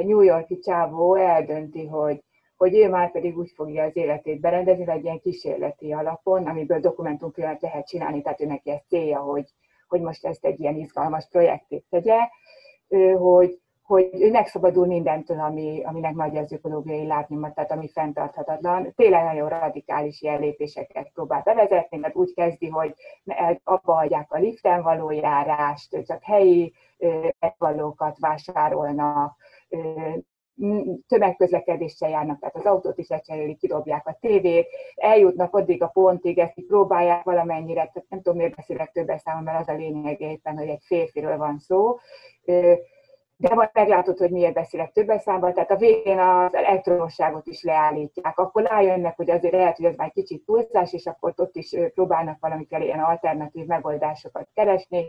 [0.05, 2.23] New Yorki csávó eldönti, hogy
[2.62, 7.62] hogy ő már pedig úgy fogja az életét berendezni, egy ilyen kísérleti alapon, amiből dokumentumfilmet
[7.62, 9.45] lehet csinálni, tehát ő neki ez célja, hogy,
[9.88, 12.17] hogy most ezt egy ilyen izgalmas projektét tegye,
[13.17, 18.93] hogy, hogy ő megszabadul mindentől, ami, aminek nagy az ökológiai lábnyoma, tehát ami fenntarthatatlan.
[18.95, 22.93] Tényleg nagyon radikális ilyen lépéseket próbál bevezetni, mert úgy kezdi, hogy
[23.63, 26.74] abba hagyják a liften való járást, csak helyi
[27.58, 29.36] valókat vásárolnak,
[31.08, 36.65] tömegközlekedéssel járnak, tehát az autót is lecserélik, kidobják a tévét, eljutnak addig a pontig, ezt
[36.67, 40.67] próbálják valamennyire, tehát nem tudom, miért beszélek több számomra, mert az a lényeg éppen, hogy
[40.67, 41.97] egy férfiről van szó,
[43.41, 48.39] de majd meglátod, hogy miért beszélek több számban, tehát a végén az elektronosságot is leállítják,
[48.39, 52.38] akkor rájönnek, hogy azért lehet, hogy ez már kicsit túlzás, és akkor ott is próbálnak
[52.39, 55.06] valamikor ilyen alternatív megoldásokat keresni.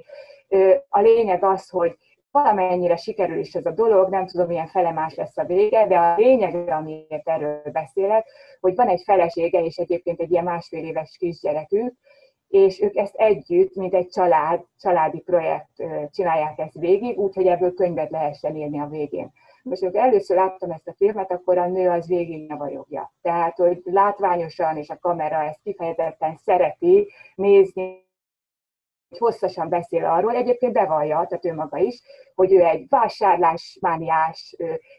[0.88, 1.96] A lényeg az, hogy
[2.32, 6.16] valamennyire sikerül is ez a dolog, nem tudom, milyen felemás lesz a vége, de a
[6.16, 8.26] lényeg, amiért erről beszélek,
[8.60, 11.94] hogy van egy felesége, és egyébként egy ilyen másfél éves kisgyerekük,
[12.48, 15.70] és ők ezt együtt, mint egy család, családi projekt
[16.10, 19.32] csinálják ezt végig, úgyhogy ebből könyvet lehessen írni a végén.
[19.62, 23.12] Most amikor először láttam ezt a filmet, akkor a nő az végig nyavajogja.
[23.22, 28.10] Tehát, hogy látványosan, és a kamera ezt kifejezetten szereti nézni,
[29.18, 32.02] hosszasan beszél arról, egyébként bevallja, tehát ő maga is,
[32.34, 34.56] hogy ő egy vásárlásmániás,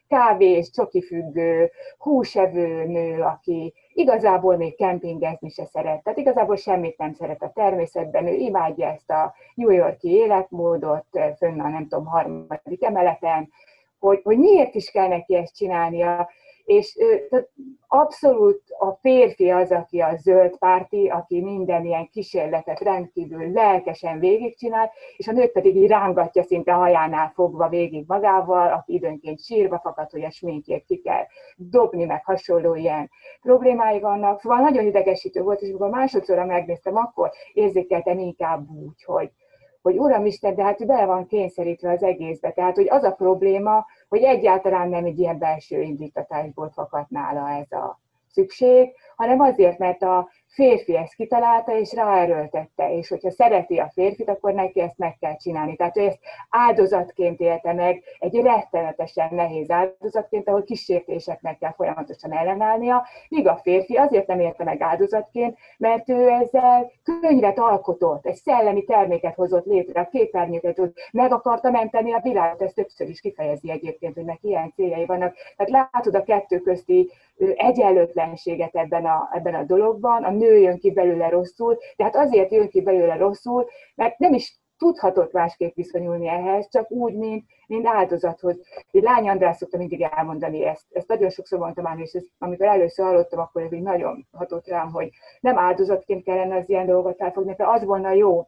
[0.07, 6.03] kávés, csokifüggő, húsevő nő, aki igazából még kempingezni se szeret.
[6.03, 11.05] Tehát igazából semmit nem szeret a természetben, ő imádja ezt a New Yorki életmódot,
[11.37, 13.49] fönn a nem tudom, harmadik emeleten,
[13.99, 16.29] hogy, hogy miért is kell neki ezt csinálnia,
[16.65, 16.97] és
[17.87, 24.91] abszolút a férfi az, aki a zöld párti, aki minden ilyen kísérletet rendkívül lelkesen végigcsinál,
[25.17, 30.11] és a nőt pedig így rángatja szinte hajánál fogva végig magával, aki időnként sírva fakad,
[30.11, 31.23] hogy a sminkjét ki kell
[31.55, 33.09] dobni, meg hasonló ilyen
[33.41, 34.39] problémái vannak.
[34.39, 39.31] Szóval nagyon idegesítő volt, és amikor másodszorra megnéztem, akkor érzékeltem inkább úgy, hogy,
[39.83, 42.51] hogy Uramisten, de hát bele van kényszerítve az egészbe.
[42.51, 47.71] Tehát, hogy az a probléma, hogy egyáltalán nem egy ilyen belső indítatásból fakad nála ez
[47.71, 53.89] a szükség, hanem azért, mert a férfi ezt kitalálta, és ráerőltette, és hogyha szereti a
[53.93, 55.75] férfit, akkor neki ezt meg kell csinálni.
[55.75, 63.07] Tehát ő ezt áldozatként élte meg, egy rettenetesen nehéz áldozatként, ahol kísértéseknek kell folyamatosan ellenállnia,
[63.29, 68.83] míg a férfi azért nem érte meg áldozatként, mert ő ezzel könyvet alkotott, egy szellemi
[68.83, 74.13] terméket hozott létre, a képernyőket, meg akarta menteni a világot, ezt többször is kifejezi egyébként,
[74.13, 75.35] hogy neki ilyen céljai vannak.
[75.57, 77.11] Tehát látod a kettő közti
[77.55, 82.69] egyenlőtlenséget ebben a, ebben a dologban, a nő jön ki belőle rosszul, tehát azért jön
[82.69, 88.59] ki belőle rosszul, mert nem is tudhatott másképp viszonyulni ehhez, csak úgy, mint, mint áldozathoz.
[88.91, 90.85] Egy lány András szokta mindig elmondani ezt.
[90.89, 94.67] Ezt nagyon sokszor mondtam már, és ezt, amikor először hallottam, akkor ez így nagyon hatott
[94.67, 98.47] rám, hogy nem áldozatként kellene az ilyen dolgokat elfogni, mert az volna jó,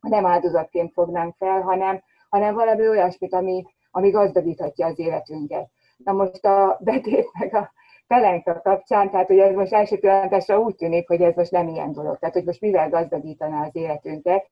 [0.00, 5.70] ha nem áldozatként fognánk fel, hanem, hanem valami olyasmit, ami, ami gazdagíthatja az életünket.
[5.96, 7.72] Na most a betét meg a
[8.10, 11.92] Pelenka kapcsán, tehát hogy ez most első pillanatásra úgy tűnik, hogy ez most nem ilyen
[11.92, 14.46] dolog, tehát hogy most mivel gazdagítaná az életünket,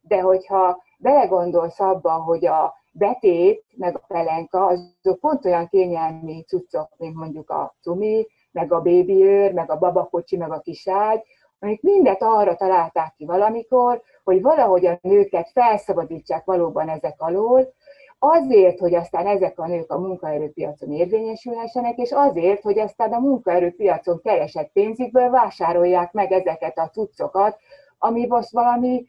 [0.00, 6.88] de hogyha belegondolsz abba, hogy a betét, meg a pelenka, azok pont olyan kényelmi cuccok,
[6.96, 11.22] mint mondjuk a cumi, meg a bébiőr, meg a babakocsi, meg a kiságy,
[11.58, 17.72] amik mindet arra találták ki valamikor, hogy valahogy a nőket felszabadítsák valóban ezek alól,
[18.18, 24.20] azért, hogy aztán ezek a nők a munkaerőpiacon érvényesülhessenek, és azért, hogy aztán a munkaerőpiacon
[24.22, 27.56] keresett pénzükből vásárolják meg ezeket a cuccokat,
[27.98, 29.04] ami most valami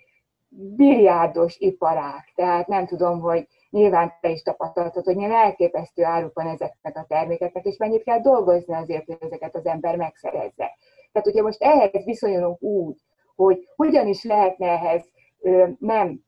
[0.50, 2.32] biliárdos iparák.
[2.36, 7.06] Tehát nem tudom, hogy nyilván te is tapasztaltad, hogy milyen elképesztő áruk van ezeknek a
[7.08, 10.78] termékeknek, és mennyit kell dolgozni azért, hogy ezeket az ember megszerezze.
[11.12, 12.98] Tehát, hogyha most ehhez viszonyulunk úgy,
[13.36, 15.10] hogy hogyan is lehetne ehhez
[15.80, 16.20] nem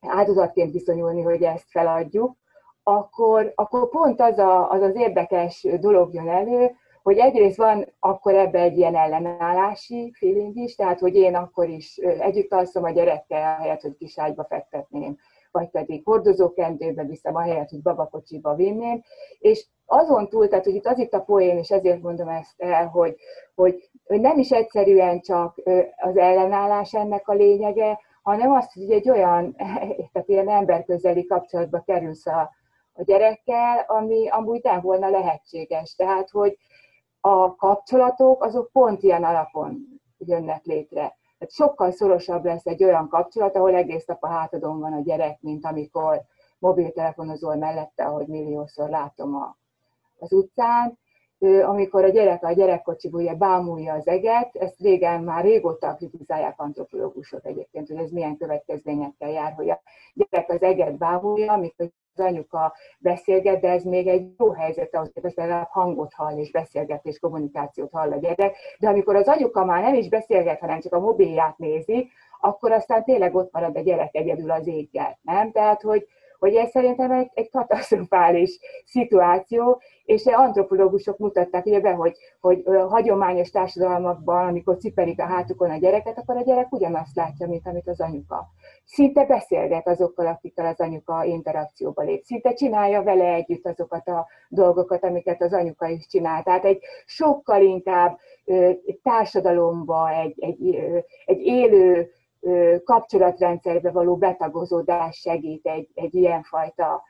[0.00, 2.36] áldozatként viszonyulni, hogy ezt feladjuk,
[2.82, 6.70] akkor, akkor pont az, a, az az érdekes dolog jön elő,
[7.02, 11.96] hogy egyrészt van akkor ebbe egy ilyen ellenállási feeling is, tehát hogy én akkor is
[11.96, 15.16] együtt alszom a gyerekkel, ahelyett, hogy kiságyba fektetném,
[15.50, 19.02] vagy pedig hordozókendőbe viszem, ahelyett, hogy babakocsiba vinném,
[19.38, 22.86] és azon túl, tehát hogy itt az itt a poén, és ezért mondom ezt el,
[22.86, 23.16] hogy,
[23.54, 25.60] hogy, nem is egyszerűen csak
[25.96, 27.98] az ellenállás ennek a lényege,
[28.30, 29.54] hanem azt, hogy egy olyan,
[30.12, 32.50] tehát ilyen emberközeli kapcsolatba kerülsz a,
[32.92, 35.94] a gyerekkel, ami amúgy nem volna lehetséges.
[35.94, 36.58] Tehát, hogy
[37.20, 41.18] a kapcsolatok azok pont ilyen alapon jönnek létre.
[41.38, 45.40] Tehát sokkal szorosabb lesz egy olyan kapcsolat, ahol egész nap a hátadon van a gyerek,
[45.40, 46.22] mint amikor
[46.58, 49.56] mobiltelefonozol mellette, ahogy milliószor látom a,
[50.18, 50.98] az utcán,
[51.66, 57.46] amikor a gyerek a gyerekkocsiból ugye bámulja az eget, ezt régen már régóta kritizálják antropológusok
[57.46, 59.82] egyébként, hogy ez milyen következményekkel jár, hogy a
[60.14, 65.10] gyerek az eget bámulja, amikor az anyuka beszélget, de ez még egy jó helyzet ahhoz
[65.22, 69.64] hogy legalább hangot hall és beszélget és kommunikációt hall a gyerek, de amikor az anyuka
[69.64, 72.08] már nem is beszélget, hanem csak a mobilját nézi,
[72.40, 75.52] akkor aztán tényleg ott marad a gyerek egyedül az éggel, nem?
[75.52, 76.06] Tehát, hogy,
[76.40, 83.50] hogy ez szerintem egy, egy katasztrofális szituáció, és antropológusok mutatták ugye be, hogy, hogy hagyományos
[83.50, 88.00] társadalmakban, amikor cipelik a hátukon a gyereket, akkor a gyerek ugyanazt látja, mint amit az
[88.00, 88.48] anyuka.
[88.84, 92.24] Szinte beszélget azokkal, akikkel az anyuka interakcióba lép.
[92.24, 96.42] Szinte csinálja vele együtt azokat a dolgokat, amiket az anyuka is csinál.
[96.42, 98.18] Tehát egy sokkal inkább
[99.02, 100.76] társadalomba, egy, egy,
[101.24, 102.10] egy élő
[102.84, 107.02] kapcsolatrendszerbe való betagozódás segít egy, egy ilyenfajta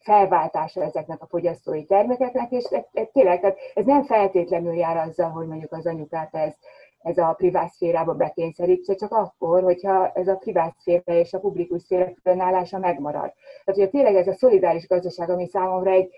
[0.00, 5.30] felváltása ezeknek a fogyasztói termékeknek, és ez, ez tényleg, tehát ez nem feltétlenül jár azzal,
[5.30, 6.54] hogy mondjuk az anyukát ez,
[6.98, 11.82] ez a privát szférába bekényszerítse, csak akkor, hogyha ez a privát szféra és a publikus
[11.82, 13.32] szféra különállása megmarad.
[13.64, 16.10] Tehát, hogy tényleg ez a szolidáris gazdaság, ami számomra egy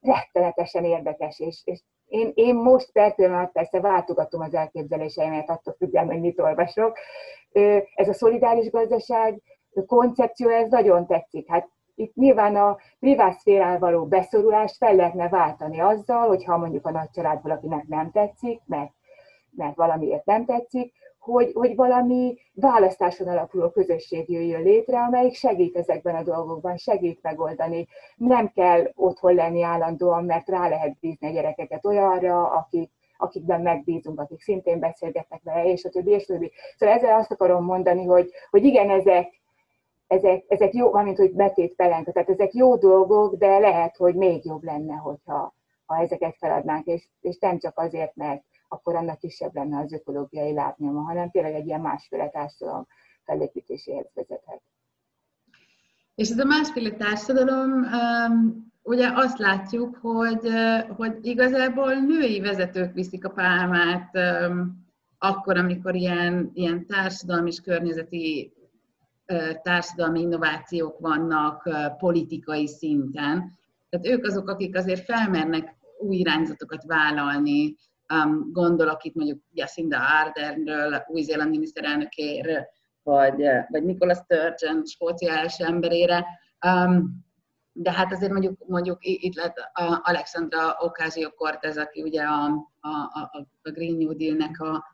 [0.00, 1.80] rettenetesen érdekes, és, és
[2.12, 6.98] én, én most per pillanat persze váltogatom az elképzeléseimet, attól függően, hogy mit olvasok.
[7.94, 9.42] Ez a szolidáris gazdaság
[9.86, 11.48] koncepció, ez nagyon tetszik.
[11.48, 16.90] Hát itt nyilván a privát szférán való beszorulást fel lehetne váltani azzal, hogyha mondjuk a
[16.90, 18.92] nagy család valakinek nem tetszik, mert,
[19.50, 26.14] mert valamiért nem tetszik, hogy, hogy valami választáson alapuló közösség jöjjön létre, amelyik segít ezekben
[26.14, 27.86] a dolgokban, segít megoldani.
[28.16, 34.20] Nem kell otthon lenni állandóan, mert rá lehet bízni a gyerekeket olyanra, akik, akikben megbízunk,
[34.20, 36.52] akik szintén beszélgetnek vele, és a többi, és a többi.
[36.76, 39.40] Szóval ezzel azt akarom mondani, hogy, hogy igen, ezek,
[40.06, 44.44] ezek, ezek jó, mint hogy betét pelenka, tehát ezek jó dolgok, de lehet, hogy még
[44.44, 45.54] jobb lenne, hogyha
[45.86, 50.52] ha ezeket feladnánk, és, és nem csak azért, mert akkor annak kisebb lenne az ökológiai
[50.52, 52.86] lábnyoma, hanem tényleg egy ilyen másféle társadalom
[53.24, 54.62] felépítéséhez vezethet.
[56.14, 57.86] És ez a másféle társadalom,
[58.82, 60.48] ugye azt látjuk, hogy,
[60.96, 64.10] hogy igazából női vezetők viszik a pálmát
[65.18, 68.52] akkor, amikor ilyen, ilyen társadalmi és környezeti
[69.62, 71.68] társadalmi innovációk vannak
[71.98, 73.58] politikai szinten.
[73.88, 77.76] Tehát ők azok, akik azért felmernek új irányzatokat vállalni.
[78.52, 82.66] Gondolok itt mondjuk Jacinda Ardernről, új-zélandi miniszterelnökéről,
[83.02, 86.26] vagy, vagy Nicola Sturgeon, Skócia első emberére.
[87.72, 89.56] De hát azért mondjuk, mondjuk itt lett
[90.02, 92.44] Alexandra Ocasio-Cortez, aki ugye a,
[92.80, 94.84] a, a, a Green New Deal-nek a,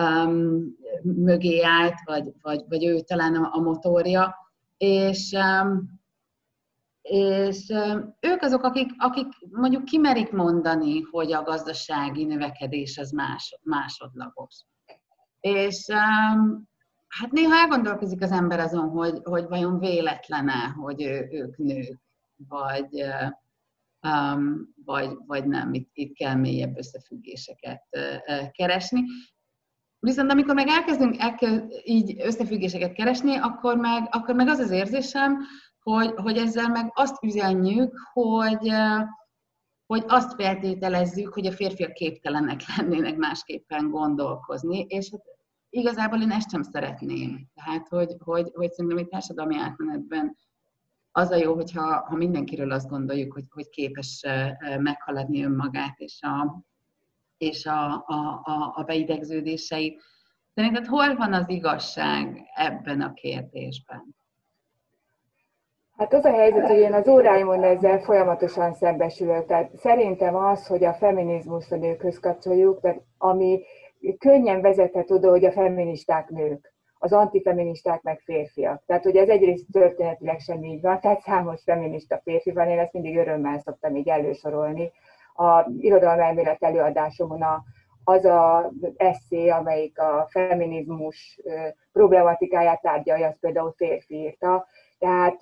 [0.00, 4.34] um, mögé állt, vagy, vagy, vagy ő talán a, a motorja,
[4.76, 5.97] és, um,
[7.08, 7.72] és
[8.20, 14.64] ők azok, akik, akik mondjuk kimerik mondani, hogy a gazdasági növekedés az más, másodlagos.
[15.40, 15.86] És
[17.08, 22.00] hát néha elgondolkozik az ember azon, hogy, hogy vajon véletlene, hogy ő, ők nők,
[22.48, 23.04] vagy,
[24.02, 29.04] um, vagy, vagy nem, itt, itt kell mélyebb összefüggéseket uh, keresni.
[30.00, 35.38] Viszont amikor meg elkezdünk elkezd, így összefüggéseket keresni, akkor meg, akkor meg az az érzésem,
[35.90, 38.72] hogy, hogy ezzel meg azt üzenjük, hogy,
[39.86, 45.22] hogy azt feltételezzük, hogy a férfiak képtelenek lennének másképpen gondolkozni, és hát
[45.70, 47.48] igazából én ezt sem szeretném.
[47.54, 50.36] Tehát, hogy, hogy, hogy szerintem egy társadalmi átmenetben
[51.12, 54.24] az a jó, hogyha ha mindenkiről azt gondoljuk, hogy, hogy képes
[54.78, 56.62] meghaladni önmagát, és a,
[57.36, 60.02] és a, a, a, a beidegződéseit.
[60.54, 64.17] Szerinted hol van az igazság ebben a kérdésben?
[65.98, 69.46] Hát az a helyzet, hogy én az óráimon ezzel folyamatosan szembesülök.
[69.46, 73.62] Tehát szerintem az, hogy a feminizmus a nőkhöz kapcsoljuk, tehát ami
[74.18, 78.82] könnyen vezethet oda, hogy a feministák nők, az antifeministák meg férfiak.
[78.86, 82.92] Tehát, hogy ez egyrészt történetileg sem így van, tehát számos feminista férfi van, én ezt
[82.92, 84.92] mindig örömmel szoktam így elősorolni,
[85.34, 87.62] a irodalmelmélet előadásomon a,
[88.04, 91.40] az a eszé, amelyik a feminizmus
[91.92, 94.66] problematikáját tárgyalja, az például férfi írta.
[94.98, 95.38] Tehát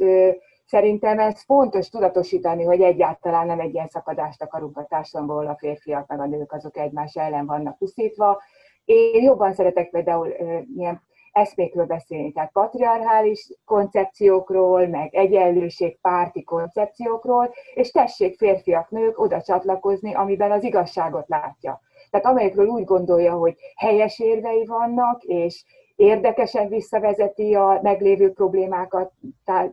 [0.67, 6.07] szerintem ez fontos tudatosítani, hogy egyáltalán nem egy ilyen szakadást akarunk a társadalomból, a férfiak
[6.07, 8.43] meg a nők azok egymás ellen vannak puszítva.
[8.85, 10.35] Én jobban szeretek például
[10.77, 11.03] ilyen
[11.33, 20.15] eszmékről beszélni, tehát patriarchális koncepciókról, meg egyenlőség párti koncepciókról, és tessék férfiak, nők oda csatlakozni,
[20.15, 21.81] amiben az igazságot látja.
[22.11, 25.65] Tehát amelyekről úgy gondolja, hogy helyes érvei vannak, és
[25.97, 29.13] érdekesen visszavezeti a meglévő problémákat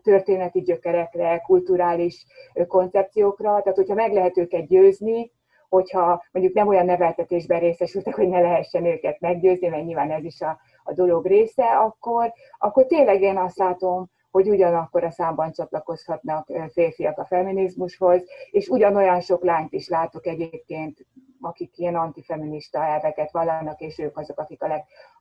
[0.01, 2.25] történeti gyökerekre, kulturális
[2.67, 5.31] koncepciókra, tehát hogyha meg lehet őket győzni,
[5.69, 10.41] hogyha mondjuk nem olyan neveltetésben részesültek, hogy ne lehessen őket meggyőzni, mert nyilván ez is
[10.41, 16.47] a a dolog része, akkor, akkor tényleg én azt látom, hogy ugyanakkor a számban csatlakozhatnak
[16.71, 21.05] férfiak a feminizmushoz, és ugyanolyan sok lányt is látok egyébként,
[21.41, 24.67] akik ilyen antifeminista elveket vallanak, és ők azok, akik a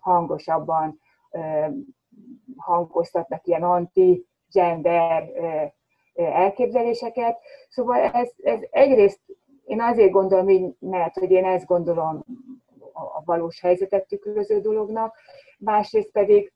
[0.03, 1.00] leghangosabban
[2.57, 5.28] hangoztatnak ilyen anti-gender
[6.14, 7.38] elképzeléseket.
[7.68, 9.20] Szóval ez, ez egyrészt
[9.64, 12.24] én azért gondolom így, mert hogy én ezt gondolom
[12.92, 15.14] a valós helyzetet tükröző dolognak,
[15.59, 16.53] másrészt pedig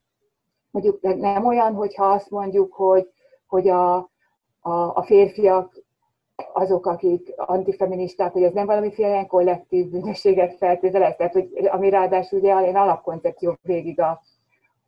[0.70, 3.10] mondjuk nem olyan, hogyha azt mondjuk, hogy,
[3.46, 3.96] hogy a,
[4.60, 5.84] a, a férfiak
[6.56, 12.38] azok, akik antifeministák, hogy ez nem valamiféle ilyen kollektív bűnösséget feltételez, tehát hogy ami ráadásul
[12.38, 14.22] ugye én alapkoncepció végig a,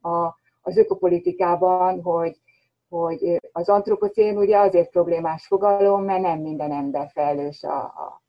[0.08, 2.36] a, az ökopolitikában, hogy,
[2.88, 8.20] hogy az antropocén ugye azért problémás fogalom, mert nem minden ember felelős a, a,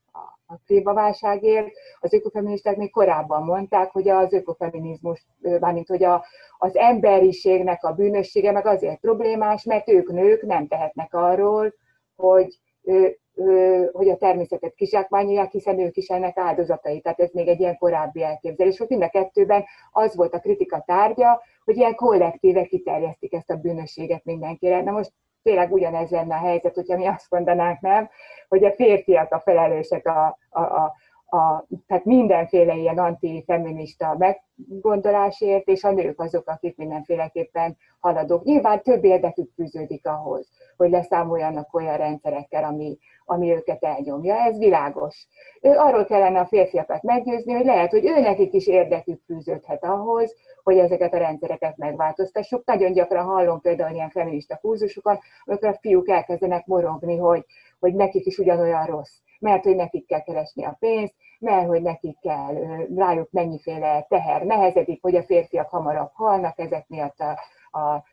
[0.46, 1.68] a klímaválságért.
[2.00, 5.26] Az ökofeministák még korábban mondták, hogy az ökofeminizmus,
[5.60, 6.26] mármint hogy a,
[6.58, 11.74] az emberiségnek a bűnössége meg azért problémás, mert ők nők nem tehetnek arról,
[12.16, 12.60] hogy
[13.92, 17.02] hogy a természetet kizsákmányolják, hiszen ők is ennek áldozatai.
[17.02, 20.84] Tehát ez még egy ilyen korábbi elképzelés hogy Mind a kettőben az volt a kritika
[20.86, 24.82] tárgya, hogy ilyen kollektíve kiterjesztik ezt a bűnösséget mindenkire.
[24.82, 25.12] Na most
[25.44, 28.10] tényleg ugyanez lenne a helyzet, hogyha mi azt mondanánk, nem,
[28.48, 30.94] hogy a férfiak a felelősek a, a, a,
[31.30, 38.43] a, tehát mindenféle ilyen antifeminista meggondolásért, és a nők azok, akik mindenféleképpen haladók.
[38.43, 44.36] Nyilván több érdekük fűződik ahhoz, hogy leszámoljanak olyan rendszerekkel, ami, ami őket elnyomja.
[44.36, 45.27] Ez világos.
[45.61, 50.77] Ő arról kellene a férfiakat meggyőzni, hogy lehet, hogy őnekik is érdekük fűződhet ahhoz, hogy
[50.77, 52.65] ezeket a rendszereket megváltoztassuk.
[52.65, 57.45] Nagyon gyakran hallom például ilyen feminista kurzusokon, amikor a fiúk elkezdenek morogni, hogy,
[57.80, 62.20] hogy nekik is ugyanolyan rossz, mert hogy nekik kell keresni a pénzt, mert hogy nekik
[62.20, 62.54] kell,
[62.96, 67.40] rájuk mennyiféle teher nehezedik, hogy a férfiak hamarabb halnak ezek miatt a,
[67.80, 68.04] a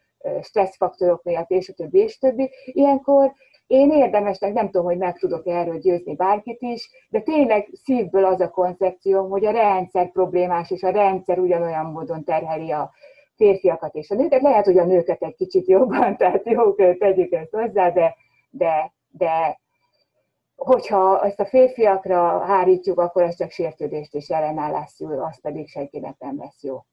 [0.43, 2.51] stresszfaktorok miatt, és a többi, és a többi.
[2.65, 3.33] Ilyenkor
[3.67, 8.41] én érdemesnek, nem tudom, hogy meg tudok erről győzni bárkit is, de tényleg szívből az
[8.41, 12.93] a koncepció, hogy a rendszer problémás, és a rendszer ugyanolyan módon terheli a
[13.37, 14.43] férfiakat és a nőket.
[14.43, 18.17] Lehet, hogy a nőket egy kicsit jobban, tehát jó, tegyük ezt hozzá, de,
[18.51, 19.61] de, de
[20.57, 26.19] hogyha ezt a férfiakra hárítjuk, akkor ez csak sértődést és ellenállás szül, az pedig senkinek
[26.19, 26.85] nem lesz jó.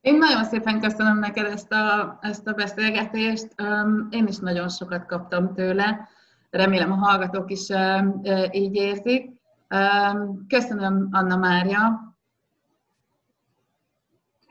[0.00, 3.54] Én nagyon szépen köszönöm neked ezt a, ezt a beszélgetést.
[4.10, 6.08] Én is nagyon sokat kaptam tőle.
[6.50, 7.68] Remélem a hallgatók is
[8.50, 9.30] így érzik.
[10.48, 12.14] Köszönöm, Anna Mária.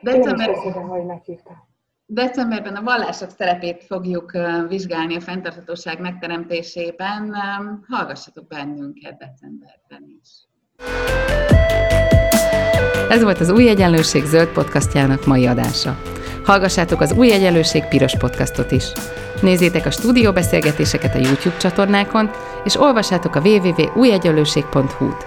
[0.02, 0.50] December...
[0.50, 1.67] Én is köszönöm, hogy meghívtál.
[2.10, 4.32] Decemberben a vallások szerepét fogjuk
[4.68, 7.36] vizsgálni a fenntarthatóság megteremtésében.
[7.88, 10.30] Hallgassatok bennünket decemberben is.
[13.10, 16.02] Ez volt az Új Egyenlőség zöld podcastjának mai adása.
[16.44, 18.92] Hallgassátok az Új Egyenlőség piros podcastot is.
[19.42, 22.30] Nézzétek a stúdióbeszélgetéseket a YouTube csatornákon,
[22.64, 25.26] és olvassátok a www.újegyenlőség.hu-t.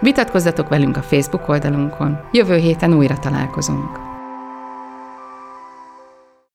[0.00, 2.20] Vitatkozzatok velünk a Facebook oldalunkon.
[2.32, 4.09] Jövő héten újra találkozunk.